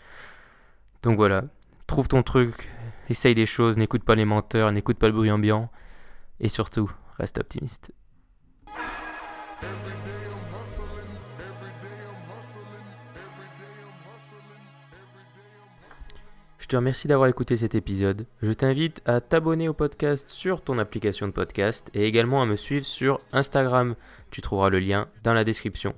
Donc 1.04 1.18
voilà, 1.18 1.46
trouve 1.88 2.08
ton 2.08 2.24
truc, 2.24 2.70
essaye 3.10 3.36
des 3.36 3.46
choses, 3.46 3.78
n'écoute 3.78 4.04
pas 4.04 4.16
les 4.16 4.26
menteurs, 4.26 4.72
n'écoute 4.72 4.98
pas 4.98 5.08
le 5.08 5.14
bruit 5.14 5.32
ambiant 5.32 5.70
et 6.40 6.50
surtout, 6.50 6.92
reste 7.18 7.38
optimiste. 7.38 7.92
Je 16.66 16.70
te 16.70 16.76
remercie 16.76 17.08
d'avoir 17.08 17.30
écouté 17.30 17.58
cet 17.58 17.76
épisode. 17.76 18.26
Je 18.42 18.52
t'invite 18.52 19.04
à 19.06 19.22
t'abonner 19.22 19.70
au 19.70 19.76
podcast 19.76 20.28
sur 20.30 20.64
ton 20.64 20.80
application 20.80 21.28
de 21.28 21.32
podcast 21.32 21.92
et 21.94 22.08
également 22.08 22.42
à 22.42 22.48
me 22.48 22.56
suivre 22.56 22.88
sur 22.88 23.22
Instagram. 23.34 23.94
Tu 24.32 24.42
trouveras 24.42 24.72
le 24.72 24.80
lien 24.80 25.08
dans 25.24 25.36
la 25.36 25.44
description. 25.44 25.94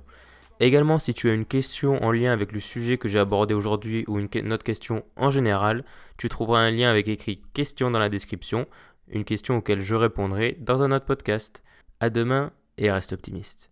Également, 0.60 0.98
si 0.98 1.14
tu 1.14 1.30
as 1.30 1.32
une 1.32 1.46
question 1.46 2.04
en 2.04 2.12
lien 2.12 2.32
avec 2.32 2.52
le 2.52 2.60
sujet 2.60 2.98
que 2.98 3.08
j'ai 3.08 3.18
abordé 3.18 3.54
aujourd'hui 3.54 4.04
ou 4.08 4.18
une, 4.18 4.52
autre 4.52 4.62
question 4.62 5.06
en 5.16 5.30
général, 5.30 5.84
tu 6.18 6.28
trouveras 6.28 6.60
un 6.60 6.70
lien 6.70 6.90
avec 6.90 7.08
écrit 7.08 7.40
question 7.54 7.90
dans 7.90 7.98
la 7.98 8.10
description, 8.10 8.66
une 9.08 9.24
question 9.24 9.56
auquel 9.56 9.80
je 9.80 9.94
répondrai 9.94 10.58
dans 10.60 10.82
un 10.82 10.92
autre 10.92 11.06
podcast. 11.06 11.62
À 11.98 12.10
demain 12.10 12.52
et 12.76 12.92
reste 12.92 13.14
optimiste. 13.14 13.70